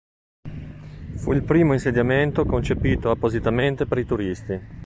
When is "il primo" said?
1.31-1.73